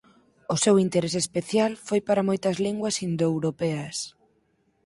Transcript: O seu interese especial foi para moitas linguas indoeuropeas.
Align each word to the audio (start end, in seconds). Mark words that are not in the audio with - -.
O 0.53 0.55
seu 0.63 0.75
interese 0.85 1.19
especial 1.25 1.71
foi 1.87 1.99
para 2.07 2.27
moitas 2.29 2.57
linguas 2.65 2.95
indoeuropeas. 3.07 3.97